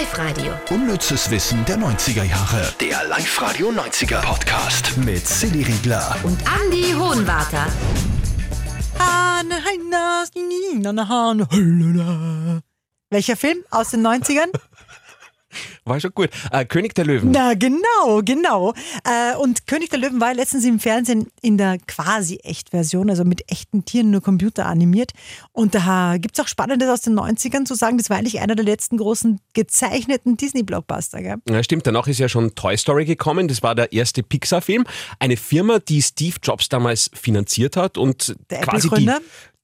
Live-Radio. 0.00 0.54
Unnützes 0.70 1.30
Wissen 1.30 1.62
der 1.66 1.76
90er 1.76 2.22
Jahre. 2.22 2.72
Der 2.80 3.04
Live-Radio 3.04 3.68
90er 3.68 4.22
Podcast 4.22 4.96
mit 4.96 5.28
Silly 5.28 5.62
Riegler. 5.62 6.16
Und 6.22 6.38
Andy 6.58 6.92
Hohenwarter. 6.92 7.66
Welcher 13.10 13.36
Film 13.36 13.62
aus 13.70 13.90
den 13.90 14.06
90ern? 14.06 14.50
War 15.84 15.98
schon 16.00 16.12
gut. 16.14 16.30
Äh, 16.52 16.64
König 16.64 16.94
der 16.94 17.04
Löwen. 17.04 17.30
Na, 17.30 17.54
genau, 17.54 18.22
genau. 18.24 18.74
Äh, 19.04 19.36
und 19.36 19.66
König 19.66 19.90
der 19.90 19.98
Löwen 19.98 20.20
war 20.20 20.34
letztens 20.34 20.64
im 20.64 20.78
Fernsehen 20.78 21.28
in 21.42 21.56
der 21.56 21.78
quasi 21.86 22.36
Echt-Version, 22.42 23.10
also 23.10 23.24
mit 23.24 23.50
echten 23.50 23.84
Tieren, 23.84 24.10
nur 24.10 24.20
Computer 24.20 24.66
animiert. 24.66 25.12
Und 25.52 25.74
da 25.74 26.16
gibt 26.18 26.38
es 26.38 26.44
auch 26.44 26.48
Spannendes 26.48 26.88
aus 26.88 27.00
den 27.00 27.18
90ern 27.18 27.64
zu 27.64 27.74
sagen, 27.74 27.98
das 27.98 28.10
war 28.10 28.18
eigentlich 28.18 28.40
einer 28.40 28.54
der 28.54 28.64
letzten 28.64 28.98
großen 28.98 29.40
gezeichneten 29.54 30.36
Disney-Blockbuster. 30.36 31.22
Gell? 31.22 31.36
Ja, 31.48 31.62
stimmt, 31.62 31.86
danach 31.86 32.06
ist 32.06 32.18
ja 32.18 32.28
schon 32.28 32.54
Toy 32.54 32.76
Story 32.76 33.04
gekommen. 33.04 33.48
Das 33.48 33.62
war 33.62 33.74
der 33.74 33.92
erste 33.92 34.22
Pixar-Film. 34.22 34.84
Eine 35.18 35.36
Firma, 35.36 35.78
die 35.78 36.02
Steve 36.02 36.36
Jobs 36.42 36.68
damals 36.68 37.10
finanziert 37.14 37.76
hat 37.76 37.98
und 37.98 38.36
Der 38.50 38.60
quasi 38.60 38.88
die, 38.90 39.10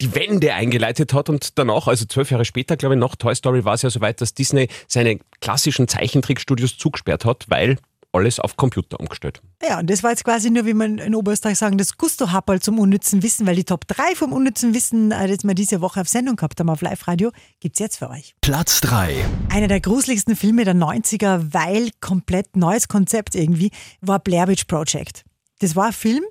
die 0.00 0.14
Wende 0.14 0.52
eingeleitet 0.54 1.12
hat. 1.12 1.28
Und 1.28 1.58
danach, 1.58 1.86
also 1.86 2.04
zwölf 2.04 2.30
Jahre 2.30 2.44
später, 2.44 2.76
glaube 2.76 2.94
ich, 2.94 3.00
nach 3.00 3.16
Toy 3.16 3.34
Story 3.34 3.64
war 3.64 3.74
es 3.74 3.82
ja 3.82 3.90
soweit, 3.90 4.20
dass 4.20 4.34
Disney 4.34 4.68
seine 4.86 5.18
klassischen 5.40 5.86
Zeichentrickstudios 6.06 6.78
zugesperrt 6.78 7.24
hat, 7.24 7.46
weil 7.48 7.78
alles 8.12 8.40
auf 8.40 8.56
Computer 8.56 8.98
umgestellt. 8.98 9.42
Ja, 9.62 9.78
und 9.78 9.90
das 9.90 10.02
war 10.02 10.10
jetzt 10.10 10.24
quasi 10.24 10.50
nur, 10.50 10.64
wie 10.64 10.72
man 10.72 10.98
in 10.98 11.14
Oberösterreich 11.14 11.58
sagen, 11.58 11.76
das 11.76 11.98
Gusto-Happerl 11.98 12.60
zum 12.62 12.78
unnützen 12.78 13.22
Wissen, 13.22 13.46
weil 13.46 13.56
die 13.56 13.64
Top 13.64 13.86
3 13.88 14.14
vom 14.14 14.32
unnützen 14.32 14.72
Wissen, 14.72 15.12
äh, 15.12 15.28
das 15.28 15.44
wir 15.44 15.54
diese 15.54 15.82
Woche 15.82 16.00
auf 16.00 16.08
Sendung 16.08 16.36
gehabt 16.36 16.58
haben 16.58 16.70
auf 16.70 16.80
Live-Radio, 16.80 17.30
gibt 17.60 17.76
es 17.76 17.80
jetzt 17.80 17.98
für 17.98 18.08
euch. 18.08 18.34
Platz 18.40 18.80
3. 18.80 19.22
Einer 19.50 19.68
der 19.68 19.80
gruseligsten 19.80 20.34
Filme 20.34 20.64
der 20.64 20.74
90er, 20.74 21.52
weil 21.52 21.90
komplett 22.00 22.56
neues 22.56 22.88
Konzept 22.88 23.34
irgendwie, 23.34 23.70
war 24.00 24.18
Blair 24.18 24.48
Witch 24.48 24.64
Project. 24.64 25.24
Das 25.58 25.76
war 25.76 25.88
ein 25.88 25.92
Film 25.92 26.24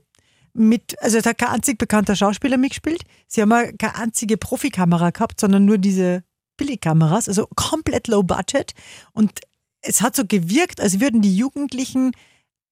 mit, 0.54 0.96
also 1.04 1.22
da 1.22 1.32
hat 1.32 1.38
kein 1.38 1.50
einzig 1.50 1.78
bekannter 1.78 2.16
Schauspieler 2.16 2.58
mitgespielt. 2.58 3.04
Sie 3.28 3.42
haben 3.42 3.78
keine 3.78 3.96
einzige 3.96 4.38
Profikamera 4.38 5.12
gehabt, 5.12 5.40
sondern 5.40 5.66
nur 5.66 5.78
diese 5.78 6.24
Billigkameras, 6.58 7.28
also 7.28 7.48
komplett 7.56 8.08
low 8.08 8.24
budget. 8.24 8.74
Und 9.14 9.42
es 9.86 10.02
hat 10.02 10.16
so 10.16 10.26
gewirkt, 10.26 10.82
als 10.82 11.00
würden 11.00 11.22
die 11.22 11.36
Jugendlichen 11.36 12.12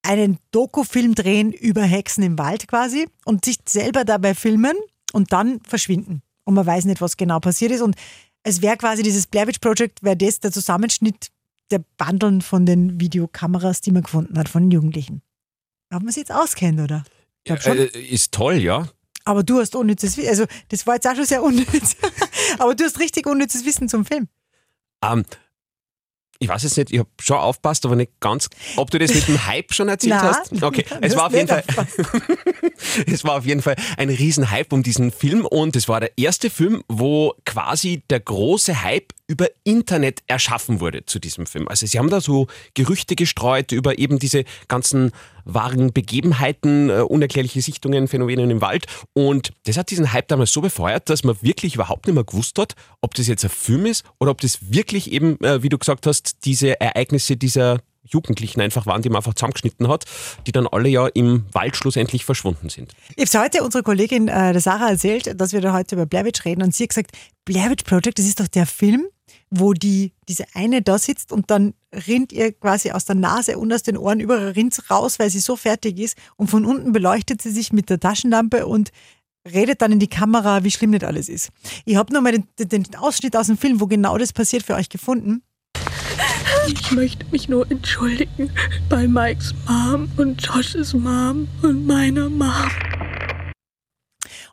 einen 0.02 0.38
Dokufilm 0.52 1.16
drehen 1.16 1.52
über 1.52 1.83
Hexen 1.83 2.23
im 2.23 2.38
Wald 2.38 2.67
quasi 2.67 3.08
und 3.25 3.45
sich 3.45 3.58
selber 3.67 4.03
dabei 4.03 4.36
filmen 4.36 4.75
und 5.14 5.31
dann 5.31 5.61
verschwinden. 5.61 6.22
Und 6.44 6.56
man 6.56 6.66
weiß 6.66 6.86
nicht, 6.86 7.02
was 7.02 7.16
genau 7.16 7.39
passiert 7.39 7.72
ist. 7.72 7.81
Und 7.81 7.95
es 8.44 8.61
wäre 8.61 8.75
quasi 8.78 9.02
dieses 9.02 9.28
Blair 9.28 9.47
Witch 9.47 9.59
Project, 9.59 10.03
wäre 10.03 10.17
das 10.17 10.39
der 10.39 10.52
Zusammenschnitt 10.52 11.30
der 11.72 11.84
Bandeln 11.97 12.41
von 12.41 12.66
den 12.66 13.00
Videokameras, 13.00 13.81
die 13.81 13.91
man 13.91 14.03
gefunden 14.03 14.38
hat 14.38 14.50
von 14.50 14.64
den 14.64 14.72
Jugendlichen. 14.72 15.22
Ob 15.94 16.03
man 16.03 16.11
sich 16.11 16.22
jetzt 16.22 16.34
auskennt, 16.34 16.80
oder? 16.81 17.03
Schon. 17.47 17.78
Äh, 17.78 17.86
ist 17.86 18.34
toll, 18.34 18.56
ja. 18.56 18.89
Aber 19.25 19.44
du 19.44 19.59
hast 19.59 19.75
unnützes 19.75 20.17
Wissen. 20.17 20.30
Also, 20.30 20.45
das 20.69 20.86
war 20.86 20.95
jetzt 20.95 21.08
auch 21.08 21.16
schon 21.16 21.25
sehr 21.25 21.44
unnütz. 21.44 21.95
Aber 22.59 22.75
du 22.75 22.84
hast 22.84 23.00
richtig 23.00 23.25
unnützes 23.25 23.66
Wissen 23.66 23.88
zum 23.88 24.06
Film. 24.06 24.28
Ähm, 25.03 25.23
ich 26.44 26.49
weiß 26.49 26.66
es 26.66 26.75
nicht, 26.75 26.91
ich 26.91 26.99
habe 26.99 27.09
schon 27.22 27.38
aufpasst, 27.38 27.86
aber 27.86 27.95
nicht 27.95 28.11
ganz. 28.19 28.49
Ob 28.75 28.91
du 28.91 28.99
das 28.99 29.13
mit 29.13 29.27
dem 29.30 29.45
Hype 29.47 29.73
schon 29.73 29.88
erzählt 29.88 30.16
Nein, 30.22 30.23
hast? 30.23 30.61
Okay, 30.61 30.83
es 31.00 31.16
war, 31.16 31.27
auf 31.27 31.33
jeden 31.33 31.47
Fall, 31.47 31.63
es 33.08 33.23
war 33.23 33.38
auf 33.38 33.45
jeden 33.45 33.61
Fall 33.61 33.77
ein 33.97 34.09
Riesenhype 34.09 34.75
um 34.75 34.83
diesen 34.83 35.11
Film 35.11 35.45
und 35.45 35.77
es 35.77 35.88
war 35.88 36.02
der 36.02 36.11
erste 36.17 36.50
Film, 36.50 36.83
wo 36.89 37.33
quasi 37.45 38.03
der 38.09 38.19
große 38.19 38.83
Hype 38.83 39.13
über 39.34 39.48
Internet 39.64 40.22
erschaffen 40.28 40.80
wurde 40.80 41.08
zu 41.08 41.17
diesem 41.17 41.48
Film. 41.48 41.67
Also 41.67 41.88
sie 41.88 41.98
haben 41.98 42.12
da 42.12 42.22
so 42.22 42.45
Gerüchte 42.76 43.16
gestreut 43.16 43.72
über 43.72 43.98
eben 43.98 44.20
diese 44.20 44.45
ganzen 44.67 45.12
wahren 45.44 45.92
Begebenheiten, 45.92 46.92
äh, 46.92 47.02
unerklärliche 47.02 47.62
Sichtungen, 47.64 48.08
Phänomene 48.08 48.44
im 48.44 48.62
Wald 48.62 48.85
und 49.13 49.52
das 49.66 49.75
hat 49.75 49.90
diesen 49.90 50.13
Hype 50.13 50.28
damals 50.28 50.53
so 50.53 50.62
befeuert, 50.62 51.09
dass 51.09 51.24
man 51.24 51.35
wirklich 51.41 51.74
überhaupt 51.75 52.06
nicht 52.06 52.13
mehr 52.13 52.24
gewusst 52.24 52.59
hat, 52.59 52.75
ob 53.02 53.16
das 53.16 53.28
jetzt 53.28 53.44
ein 53.44 53.50
Film 53.50 53.88
ist 53.88 54.06
oder 54.19 54.30
ob 54.30 54.40
das 54.40 54.59
wirklich 54.72 55.12
eben, 55.12 55.44
äh, 55.44 55.63
wie 55.63 55.69
du 55.69 55.80
gesagt 55.80 56.06
hast, 56.06 56.46
diese 56.46 56.80
Ereignisse 56.80 57.36
dieser 57.36 57.80
Jugendlichen 58.03 58.62
einfach 58.62 58.86
waren, 58.86 59.02
die 59.02 59.09
man 59.09 59.18
einfach 59.18 59.34
zusammengeschnitten 59.34 59.88
hat, 59.88 60.06
die 60.46 60.52
dann 60.52 60.68
alle 60.68 60.90
ja 60.90 61.07
im 61.07 61.46
Wald 61.52 61.75
schlussendlich 61.75 62.25
verschwunden 62.25 62.69
sind. 62.69 62.94
Ich 63.16 63.34
habe 63.34 63.46
heute 63.46 63.63
unserer 63.63 63.84
Kollegin 63.84 64.28
äh, 64.28 64.59
Sarah 64.59 64.90
erzählt, 64.90 65.40
dass 65.40 65.53
wir 65.53 65.62
da 65.62 65.74
heute 65.74 65.96
über 65.96 66.06
Blair 66.06 66.25
Witch 66.25 66.46
reden 66.46 66.62
und 66.62 66.75
sie 66.75 66.84
hat 66.84 66.90
gesagt, 66.90 67.12
Blair 67.46 67.69
Witch 67.69 67.84
Project, 67.84 68.19
das 68.19 68.25
ist 68.25 68.40
doch 68.40 68.47
der 68.47 68.66
Film, 68.66 69.07
wo 69.56 69.74
die, 69.74 70.14
diese 70.28 70.46
eine 70.56 70.81
da 70.81 70.97
sitzt 70.97 71.31
und 71.31 71.52
dann 71.52 71.75
rinnt 72.08 72.34
ihr 72.34 72.53
quasi 72.53 72.91
aus 72.91 73.06
der 73.06 73.16
Nase 73.16 73.59
und 73.59 73.72
aus 73.72 73.84
den 73.84 73.97
Ohren 73.97 74.19
überall 74.19 74.50
rinnt 74.50 74.90
raus, 74.90 75.19
weil 75.19 75.30
sie 75.30 75.40
so 75.40 75.56
fertig 75.56 76.00
ist 76.00 76.18
und 76.38 76.50
von 76.50 76.66
unten 76.66 76.91
beleuchtet 76.91 77.41
sie 77.41 77.52
sich 77.52 77.72
mit 77.72 77.90
der 77.90 78.00
Taschenlampe 78.00 78.66
und 78.66 78.92
redet 79.52 79.81
dann 79.81 79.92
in 79.92 80.00
die 80.00 80.08
Kamera, 80.08 80.63
wie 80.63 80.72
schlimm 80.72 80.94
das 80.94 81.03
alles 81.03 81.30
ist. 81.30 81.50
Ich 81.86 81.97
habe 81.97 82.12
nochmal 82.13 82.31
den, 82.31 82.47
den 82.58 82.96
Ausschnitt 82.96 83.36
aus 83.36 83.47
dem 83.47 83.58
Film, 83.58 83.80
wo 83.80 83.86
genau 83.86 84.18
das 84.18 84.34
passiert, 84.34 84.63
für 84.63 84.74
euch 84.74 84.90
gefunden. 84.90 85.44
Ich 86.68 86.92
möchte 86.92 87.25
mich 87.30 87.47
nur 87.47 87.69
entschuldigen 87.69 88.50
bei 88.90 89.08
Mikes 89.08 89.53
Mom 89.68 90.09
und 90.18 90.42
Josh's 90.42 90.94
Mom 90.94 91.47
und 91.62 91.86
meiner 91.86 92.30
Mom. 92.30 92.72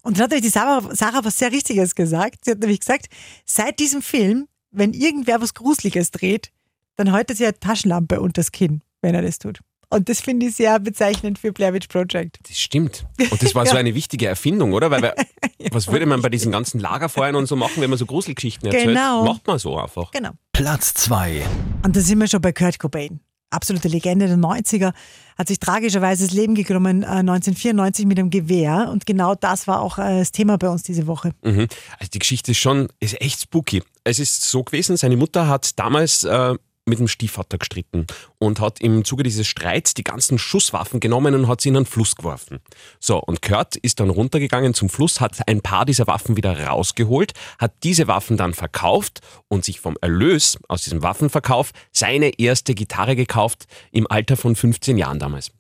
Und 0.02 0.18
dann 0.18 0.24
hat 0.24 0.34
euch 0.34 0.42
die 0.42 0.48
Sarah, 0.48 0.94
Sarah 0.94 1.24
was 1.24 1.38
sehr 1.38 1.52
Richtiges 1.52 1.94
gesagt. 1.94 2.44
Sie 2.44 2.50
hat 2.50 2.58
nämlich 2.58 2.80
gesagt, 2.80 3.06
seit 3.46 3.78
diesem 3.78 4.02
Film, 4.02 4.46
wenn 4.70 4.92
irgendwer 4.92 5.40
was 5.40 5.54
Gruseliges 5.54 6.10
dreht, 6.10 6.50
dann 6.96 7.12
hält 7.12 7.30
er 7.30 7.36
sich 7.36 7.46
eine 7.46 7.58
Taschenlampe 7.58 8.20
unter 8.20 8.40
das 8.40 8.52
Kinn, 8.52 8.82
wenn 9.02 9.14
er 9.14 9.22
das 9.22 9.38
tut. 9.38 9.60
Und 9.92 10.08
das 10.08 10.20
finde 10.20 10.46
ich 10.46 10.54
sehr 10.54 10.78
bezeichnend 10.78 11.38
für 11.40 11.52
Blair 11.52 11.74
Witch 11.74 11.88
Project. 11.88 12.38
Das 12.48 12.56
stimmt. 12.58 13.06
Und 13.30 13.42
das 13.42 13.54
war 13.56 13.66
so 13.66 13.76
eine 13.76 13.94
wichtige 13.96 14.26
Erfindung, 14.28 14.72
oder? 14.72 14.90
Weil, 14.90 15.02
wir- 15.02 15.14
was 15.72 15.88
würde 15.88 16.06
man 16.06 16.22
bei 16.22 16.28
diesen 16.28 16.52
ganzen 16.52 16.78
Lagerfeuern 16.78 17.34
und 17.34 17.46
so 17.46 17.56
machen, 17.56 17.80
wenn 17.82 17.90
man 17.90 17.98
so 17.98 18.06
Gruselgeschichten 18.06 18.66
erzählt? 18.68 18.86
Genau. 18.88 19.24
Macht 19.24 19.46
man 19.48 19.58
so 19.58 19.76
einfach. 19.76 20.12
Genau. 20.12 20.30
Platz 20.52 20.94
2. 20.94 21.44
Und 21.82 21.96
da 21.96 22.00
sind 22.00 22.20
wir 22.20 22.28
schon 22.28 22.40
bei 22.40 22.52
Kurt 22.52 22.78
Cobain. 22.78 23.18
Absolute 23.50 23.88
Legende 23.88 24.26
der 24.26 24.36
90er. 24.36 24.92
Hat 25.36 25.48
sich 25.48 25.58
tragischerweise 25.58 26.26
das 26.26 26.34
Leben 26.34 26.54
genommen 26.54 27.02
äh, 27.02 27.06
1994 27.06 28.06
mit 28.06 28.18
einem 28.18 28.30
Gewehr. 28.30 28.88
Und 28.92 29.06
genau 29.06 29.34
das 29.34 29.66
war 29.66 29.80
auch 29.80 29.98
äh, 29.98 30.18
das 30.18 30.32
Thema 30.32 30.58
bei 30.58 30.68
uns 30.68 30.82
diese 30.82 31.06
Woche. 31.06 31.32
Mhm. 31.42 31.66
Also 31.98 32.10
die 32.12 32.18
Geschichte 32.18 32.52
ist 32.52 32.58
schon, 32.58 32.88
ist 33.00 33.20
echt 33.20 33.40
spooky. 33.42 33.82
Es 34.04 34.18
ist 34.18 34.42
so 34.42 34.62
gewesen, 34.62 34.96
seine 34.96 35.16
Mutter 35.16 35.48
hat 35.48 35.78
damals 35.78 36.24
äh, 36.24 36.54
mit 36.90 36.98
dem 36.98 37.08
Stiefvater 37.08 37.56
gestritten 37.56 38.06
und 38.38 38.60
hat 38.60 38.80
im 38.80 39.04
Zuge 39.04 39.22
dieses 39.22 39.46
Streits 39.46 39.94
die 39.94 40.04
ganzen 40.04 40.38
Schusswaffen 40.38 41.00
genommen 41.00 41.34
und 41.34 41.48
hat 41.48 41.62
sie 41.62 41.70
in 41.70 41.76
einen 41.76 41.86
Fluss 41.86 42.16
geworfen. 42.16 42.60
So, 42.98 43.18
und 43.18 43.40
Kurt 43.40 43.76
ist 43.76 44.00
dann 44.00 44.10
runtergegangen 44.10 44.74
zum 44.74 44.90
Fluss, 44.90 45.20
hat 45.20 45.48
ein 45.48 45.62
paar 45.62 45.86
dieser 45.86 46.06
Waffen 46.06 46.36
wieder 46.36 46.66
rausgeholt, 46.66 47.32
hat 47.58 47.72
diese 47.82 48.06
Waffen 48.06 48.36
dann 48.36 48.52
verkauft 48.52 49.20
und 49.48 49.64
sich 49.64 49.80
vom 49.80 49.96
Erlös 50.02 50.58
aus 50.68 50.82
diesem 50.82 51.02
Waffenverkauf 51.02 51.70
seine 51.92 52.38
erste 52.38 52.74
Gitarre 52.74 53.16
gekauft 53.16 53.64
im 53.92 54.06
Alter 54.10 54.36
von 54.36 54.54
15 54.54 54.98
Jahren 54.98 55.18
damals. 55.18 55.52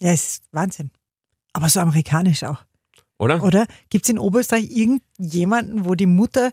Ja, 0.00 0.12
es 0.12 0.28
ist 0.28 0.44
Wahnsinn. 0.52 0.90
Aber 1.52 1.68
so 1.68 1.80
amerikanisch 1.80 2.44
auch. 2.44 2.58
Oder? 3.18 3.42
Oder 3.42 3.66
gibt 3.90 4.04
es 4.04 4.10
in 4.10 4.18
Oberösterreich 4.18 4.70
irgendjemanden, 4.70 5.84
wo 5.84 5.94
die 5.94 6.06
Mutter 6.06 6.52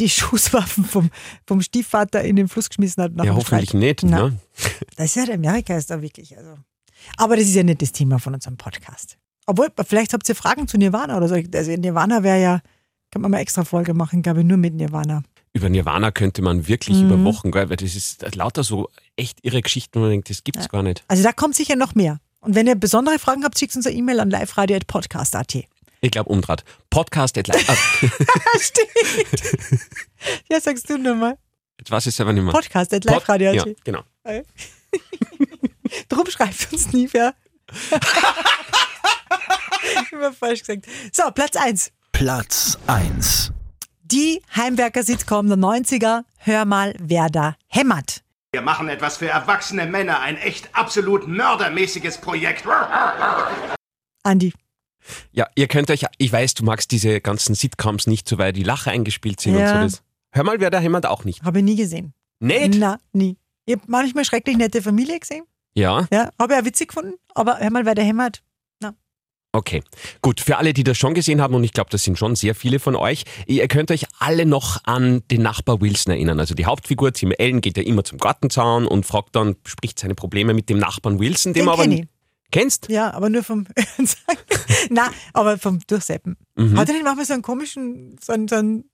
die 0.00 0.08
Schusswaffen 0.10 0.84
vom, 0.84 1.10
vom 1.46 1.60
Stiefvater 1.62 2.22
in 2.22 2.36
den 2.36 2.48
Fluss 2.48 2.68
geschmissen 2.68 3.02
hat? 3.02 3.14
nach 3.14 3.24
ja, 3.24 3.34
hoffentlich 3.34 3.70
Streit? 3.70 3.80
nicht. 3.80 4.02
Ne? 4.04 4.38
Das 4.96 5.16
ist 5.16 5.26
ja 5.28 5.34
Amerika 5.34 5.76
ist 5.76 5.90
da 5.90 6.00
wirklich. 6.00 6.36
Also. 6.36 6.54
Aber 7.16 7.36
das 7.36 7.46
ist 7.46 7.54
ja 7.54 7.62
nicht 7.62 7.82
das 7.82 7.92
Thema 7.92 8.18
von 8.18 8.34
unserem 8.34 8.56
Podcast. 8.56 9.18
Obwohl, 9.46 9.68
vielleicht 9.86 10.12
habt 10.12 10.28
ihr 10.28 10.34
Fragen 10.34 10.68
zu 10.68 10.78
Nirvana 10.78 11.16
oder 11.16 11.28
so. 11.28 11.34
Also 11.34 11.70
Nirvana 11.72 12.22
wäre 12.22 12.40
ja, 12.40 12.60
kann 13.10 13.20
man 13.22 13.30
mal 13.30 13.38
extra 13.40 13.64
Folge 13.64 13.92
machen, 13.94 14.22
glaube 14.22 14.40
ich, 14.40 14.46
nur 14.46 14.56
mit 14.56 14.74
Nirvana. 14.74 15.22
Über 15.52 15.68
Nirvana 15.68 16.10
könnte 16.10 16.40
man 16.42 16.66
wirklich 16.66 16.96
Mhm. 16.98 17.04
über 17.10 17.24
Wochen, 17.24 17.52
weil 17.54 17.66
das 17.68 17.94
ist 17.94 18.34
lauter 18.34 18.64
so 18.64 18.88
echt 19.16 19.38
irre 19.42 19.60
Geschichten, 19.62 19.96
wo 19.98 20.00
man 20.00 20.10
denkt, 20.10 20.30
das 20.30 20.42
gibt's 20.44 20.68
gar 20.68 20.82
nicht. 20.82 21.04
Also 21.08 21.22
da 21.22 21.32
kommt 21.32 21.54
sicher 21.54 21.76
noch 21.76 21.94
mehr. 21.94 22.18
Und 22.40 22.54
wenn 22.54 22.66
ihr 22.66 22.74
besondere 22.74 23.18
Fragen 23.18 23.44
habt, 23.44 23.58
schickt 23.58 23.76
uns 23.76 23.86
eine 23.86 23.96
E-Mail 23.96 24.20
an 24.20 24.30
liveradio.podcast.at. 24.30 25.64
Ich 26.04 26.10
glaube, 26.10 26.28
umdraht. 26.28 26.64
Podcast 26.90 27.38
at 27.38 27.48
live. 27.48 27.66
Ah, 27.66 28.58
Stimmt. 28.60 29.42
ja, 30.50 30.60
sagst 30.60 30.90
du 30.90 30.98
nochmal. 30.98 31.38
jetzt 31.78 31.90
weiß 31.90 32.04
ich 32.04 32.14
selber 32.14 32.34
nicht 32.34 32.44
mehr. 32.44 32.52
Podcast 32.52 32.92
at 32.92 33.06
Pod-. 33.06 33.40
Ja, 33.40 33.64
genau. 33.84 34.02
Drum 36.10 36.26
schreibt 36.28 36.70
uns 36.74 36.92
nie 36.92 37.08
wer. 37.12 37.34
Immer 40.12 40.34
falsch 40.34 40.60
gesagt. 40.60 40.84
So, 41.10 41.30
Platz 41.30 41.56
1. 41.56 41.90
Platz 42.12 42.76
1. 42.86 43.52
Die 44.02 44.42
Heimwerker-Sitcom 44.54 45.48
der 45.48 45.56
90er. 45.56 46.24
Hör 46.36 46.66
mal, 46.66 46.94
wer 47.00 47.30
da 47.30 47.56
hämmert. 47.68 48.22
Wir 48.52 48.60
machen 48.60 48.90
etwas 48.90 49.16
für 49.16 49.28
erwachsene 49.28 49.86
Männer, 49.86 50.20
ein 50.20 50.36
echt 50.36 50.68
absolut 50.74 51.26
mördermäßiges 51.26 52.18
Projekt. 52.18 52.66
Andi. 54.22 54.52
Ja, 55.32 55.48
ihr 55.54 55.68
könnt 55.68 55.90
euch, 55.90 56.04
ich 56.18 56.32
weiß, 56.32 56.54
du 56.54 56.64
magst 56.64 56.90
diese 56.90 57.20
ganzen 57.20 57.54
Sitcoms 57.54 58.06
nicht 58.06 58.28
so, 58.28 58.38
weil 58.38 58.52
die 58.52 58.62
Lacher 58.62 58.90
eingespielt 58.90 59.40
sind 59.40 59.58
Ja. 59.58 59.82
und 59.82 59.90
so. 59.90 59.96
Das. 59.98 60.02
Hör 60.32 60.44
mal, 60.44 60.60
wer 60.60 60.70
da 60.70 60.78
hämmert 60.80 61.06
auch 61.06 61.24
nicht. 61.24 61.42
Habe 61.42 61.58
ich 61.58 61.64
nie 61.64 61.76
gesehen. 61.76 62.12
Nicht? 62.40 62.74
Na, 62.78 63.00
nie. 63.12 63.36
Ich 63.66 63.74
habe 63.74 63.84
manchmal 63.86 64.24
schrecklich 64.24 64.56
nette 64.56 64.82
Familie 64.82 65.18
gesehen. 65.20 65.44
Ja, 65.74 66.06
Ja, 66.12 66.30
habe 66.40 66.54
ich 66.54 66.60
auch 66.60 66.64
witzig 66.64 66.88
gefunden. 66.88 67.14
Aber 67.34 67.58
hör 67.58 67.70
mal, 67.70 67.84
wer 67.86 67.94
der 67.94 68.04
hämmert. 68.04 68.42
okay. 69.52 69.82
Gut, 70.20 70.40
für 70.40 70.56
alle, 70.56 70.72
die 70.72 70.82
das 70.82 70.98
schon 70.98 71.14
gesehen 71.14 71.40
haben, 71.40 71.54
und 71.54 71.62
ich 71.62 71.72
glaube, 71.72 71.88
das 71.90 72.02
sind 72.02 72.18
schon 72.18 72.34
sehr 72.34 72.56
viele 72.56 72.80
von 72.80 72.96
euch, 72.96 73.22
ihr 73.46 73.68
könnt 73.68 73.92
euch 73.92 74.06
alle 74.18 74.46
noch 74.46 74.80
an 74.84 75.22
den 75.30 75.42
Nachbar 75.42 75.80
Wilson 75.80 76.12
erinnern. 76.12 76.40
Also 76.40 76.54
die 76.54 76.66
Hauptfigur, 76.66 77.12
Tim 77.12 77.30
Ellen, 77.30 77.60
geht 77.60 77.76
ja 77.76 77.84
immer 77.84 78.02
zum 78.02 78.18
Gartenzaun 78.18 78.84
und 78.86 79.06
fragt 79.06 79.36
dann, 79.36 79.54
spricht 79.64 80.00
seine 80.00 80.16
Probleme 80.16 80.54
mit 80.54 80.68
dem 80.68 80.78
Nachbarn 80.78 81.20
Wilson, 81.20 81.52
dem 81.52 81.66
Den 81.66 81.68
aber... 81.68 81.86
Kennst? 82.50 82.88
Ja, 82.88 83.12
aber 83.12 83.30
nur 83.30 83.42
vom 83.42 83.66
Na, 84.90 85.10
aber 85.32 85.58
vom 85.58 85.80
Durchseppen. 85.86 86.36
Mhm. 86.56 86.78
Hat 86.78 86.88
er 86.88 86.94
nicht 86.94 87.04
manchmal 87.04 87.26
so 87.26 87.32
einen 87.32 87.42
komischen, 87.42 88.16
so 88.22 88.32
einen, 88.32 88.48
so 88.48 88.56
einen 88.56 88.84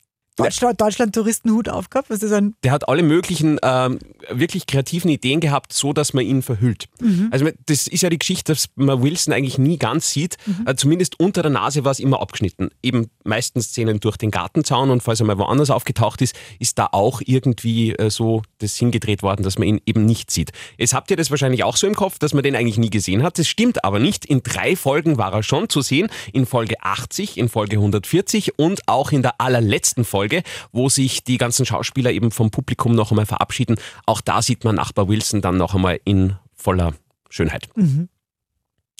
Deutschland- 0.44 0.80
Deutschland-Touristenhut 0.80 1.68
aufgehabt? 1.68 2.10
Was 2.10 2.22
ist 2.22 2.32
ein 2.32 2.54
Der 2.64 2.72
hat 2.72 2.88
alle 2.88 3.02
möglichen 3.02 3.58
ähm, 3.62 3.98
wirklich 4.30 4.66
kreativen 4.66 5.10
Ideen 5.10 5.40
gehabt, 5.40 5.72
so 5.72 5.92
dass 5.92 6.12
man 6.14 6.24
ihn 6.24 6.42
verhüllt. 6.42 6.88
Also 7.30 7.48
das 7.66 7.86
ist 7.86 8.02
ja 8.02 8.10
die 8.10 8.18
Geschichte, 8.18 8.52
dass 8.52 8.68
man 8.74 9.02
Wilson 9.02 9.32
eigentlich 9.32 9.58
nie 9.58 9.78
ganz 9.78 10.10
sieht. 10.10 10.36
Äh, 10.66 10.74
zumindest 10.74 11.18
unter 11.20 11.42
der 11.42 11.50
Nase 11.50 11.84
war 11.84 11.92
es 11.92 12.00
immer 12.00 12.20
abgeschnitten. 12.20 12.70
Eben 12.82 13.10
meistens 13.24 13.66
Szenen 13.68 14.00
durch 14.00 14.16
den 14.16 14.30
Gartenzaun 14.30 14.90
und 14.90 15.02
falls 15.02 15.20
er 15.20 15.26
mal 15.26 15.38
woanders 15.38 15.70
aufgetaucht 15.70 16.22
ist, 16.22 16.34
ist 16.58 16.78
da 16.78 16.88
auch 16.92 17.20
irgendwie 17.24 17.92
äh, 17.92 18.10
so 18.10 18.42
das 18.58 18.76
hingedreht 18.76 19.22
worden, 19.22 19.42
dass 19.42 19.58
man 19.58 19.68
ihn 19.68 19.80
eben 19.86 20.04
nicht 20.04 20.30
sieht. 20.30 20.50
Jetzt 20.78 20.94
habt 20.94 21.10
ihr 21.10 21.16
das 21.16 21.30
wahrscheinlich 21.30 21.64
auch 21.64 21.76
so 21.76 21.86
im 21.86 21.94
Kopf, 21.94 22.18
dass 22.18 22.34
man 22.34 22.42
den 22.42 22.54
eigentlich 22.56 22.78
nie 22.78 22.90
gesehen 22.90 23.22
hat. 23.22 23.38
Das 23.38 23.48
stimmt 23.48 23.84
aber 23.84 23.98
nicht. 23.98 24.24
In 24.24 24.42
drei 24.42 24.76
Folgen 24.76 25.18
war 25.18 25.32
er 25.32 25.42
schon 25.42 25.68
zu 25.68 25.80
sehen. 25.80 26.08
In 26.32 26.46
Folge 26.46 26.76
80, 26.82 27.38
in 27.38 27.48
Folge 27.48 27.76
140 27.76 28.58
und 28.58 28.86
auch 28.86 29.12
in 29.12 29.22
der 29.22 29.40
allerletzten 29.40 30.04
Folge, 30.04 30.29
wo 30.72 30.88
sich 30.88 31.24
die 31.24 31.36
ganzen 31.38 31.66
Schauspieler 31.66 32.10
eben 32.12 32.30
vom 32.30 32.50
Publikum 32.50 32.94
noch 32.94 33.10
einmal 33.10 33.26
verabschieden. 33.26 33.76
Auch 34.06 34.20
da 34.20 34.42
sieht 34.42 34.64
man 34.64 34.74
Nachbar 34.76 35.08
Wilson 35.08 35.40
dann 35.42 35.56
noch 35.56 35.74
einmal 35.74 36.00
in 36.04 36.36
voller 36.54 36.94
Schönheit. 37.28 37.68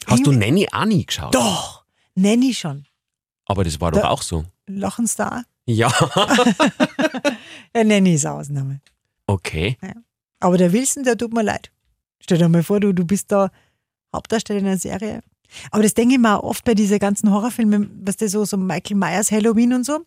Hast 0.06 0.26
du 0.26 0.32
Nanny 0.32 0.68
auch 0.72 0.84
nie 0.84 1.04
geschaut? 1.06 1.34
Doch, 1.34 1.84
Nanny 2.14 2.54
schon. 2.54 2.86
Aber 3.46 3.64
das 3.64 3.80
war 3.80 3.90
doch 3.92 4.00
Da- 4.02 4.08
auch 4.10 4.22
so. 4.22 4.44
Lachen's 4.66 5.16
da? 5.16 5.42
Ja, 5.66 5.90
Ja, 7.74 7.84
Nanny 7.84 8.14
ist 8.14 8.26
eine 8.26 8.34
Ausnahme. 8.36 8.80
okay. 9.26 9.76
Aber 10.42 10.56
der 10.56 10.72
Wilson, 10.72 11.04
der 11.04 11.18
tut 11.18 11.32
mir 11.34 11.42
leid. 11.42 11.70
Stell 12.20 12.38
dir 12.38 12.48
mal 12.48 12.62
vor, 12.62 12.80
du, 12.80 12.92
du 12.94 13.04
bist 13.04 13.30
da 13.30 13.50
Hauptdarsteller 14.14 14.60
in 14.60 14.66
einer 14.66 14.78
Serie. 14.78 15.20
Aber 15.70 15.82
das 15.82 15.92
denke 15.94 16.14
ich 16.14 16.20
mir 16.20 16.38
auch 16.38 16.44
oft 16.44 16.64
bei 16.64 16.74
diesen 16.74 16.98
ganzen 16.98 17.30
Horrorfilmen, 17.30 17.90
was 18.04 18.16
der 18.16 18.28
so, 18.30 18.44
so 18.46 18.56
Michael 18.56 18.96
Myers 18.96 19.30
Halloween 19.30 19.74
und 19.74 19.84
so, 19.84 20.00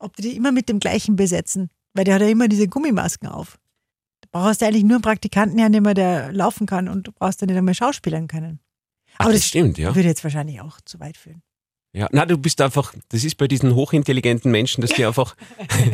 ob 0.00 0.16
die 0.16 0.22
die 0.22 0.36
immer 0.36 0.52
mit 0.52 0.68
dem 0.68 0.80
gleichen 0.80 1.16
besetzen. 1.16 1.70
Weil 1.94 2.04
der 2.04 2.14
hat 2.14 2.22
ja 2.22 2.28
immer 2.28 2.48
diese 2.48 2.68
Gummimasken 2.68 3.28
auf. 3.28 3.58
Da 4.20 4.28
brauchst 4.32 4.62
du 4.62 4.66
eigentlich 4.66 4.84
nur 4.84 4.96
einen 4.96 5.02
Praktikanten 5.02 5.58
hernehmen, 5.58 5.94
der 5.94 6.32
laufen 6.32 6.66
kann 6.66 6.88
und 6.88 7.06
du 7.06 7.12
brauchst 7.12 7.40
dann 7.40 7.48
nicht 7.48 7.58
einmal 7.58 7.74
schauspielern 7.74 8.28
können. 8.28 8.60
Ach, 9.14 9.24
Aber 9.24 9.32
das 9.32 9.42
das 9.42 9.48
stimmt, 9.48 9.78
ja. 9.78 9.94
würde 9.94 10.08
jetzt 10.08 10.22
wahrscheinlich 10.24 10.60
auch 10.60 10.80
zu 10.84 11.00
weit 11.00 11.16
führen. 11.16 11.42
Ja, 11.92 12.08
na, 12.12 12.24
du 12.24 12.38
bist 12.38 12.60
einfach, 12.60 12.94
das 13.08 13.24
ist 13.24 13.36
bei 13.36 13.48
diesen 13.48 13.74
hochintelligenten 13.74 14.50
Menschen, 14.50 14.80
dass 14.82 14.90
die 14.90 15.04
einfach 15.06 15.36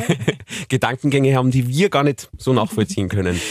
Gedankengänge 0.69 1.35
haben, 1.35 1.51
die 1.51 1.67
wir 1.69 1.89
gar 1.89 2.05
nicht 2.05 2.29
so 2.37 2.53
nachvollziehen 2.53 3.09
können. 3.09 3.41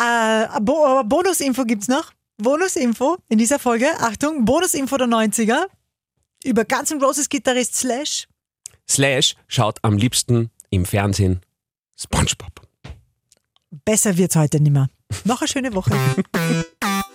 Äh, 0.00 0.60
Bo 0.62 1.02
Bonusinfo 1.04 1.64
gibt's 1.64 1.88
noch. 1.88 2.12
Bonusinfo 2.38 3.18
in 3.28 3.36
dieser 3.36 3.58
Folge. 3.58 3.86
Achtung, 4.00 4.46
Bonusinfo 4.46 4.96
der 4.96 5.08
90er. 5.08 5.66
Über 6.44 6.64
Guns 6.64 6.90
N' 6.90 7.02
Roses 7.02 7.28
Gitarrist 7.28 7.74
Slash. 7.74 8.28
Slash 8.88 9.34
schaut 9.48 9.78
am 9.82 9.96
liebsten 9.96 10.50
im 10.70 10.84
Fernsehen 10.84 11.40
SpongeBob. 11.96 12.62
Besser 13.84 14.16
wird's 14.16 14.36
heute 14.36 14.60
nimmer. 14.60 14.88
Noch 15.24 15.40
eine 15.40 15.48
schöne 15.48 15.74
Woche. 15.74 15.92